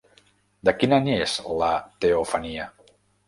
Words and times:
De 0.69 0.73
quin 0.77 0.95
any 0.97 1.11
és 1.17 1.35
la 1.61 1.69
teofania? 2.07 2.69